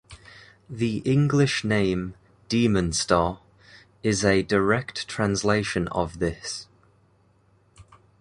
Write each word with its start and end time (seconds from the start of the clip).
The 0.67 0.97
English 1.05 1.63
name 1.63 2.15
"Demon 2.49 2.91
Star" 2.91 3.39
is 4.01 4.25
a 4.25 4.41
direct 4.41 5.07
translation 5.07 5.87
of 5.89 6.17
this. 6.17 6.67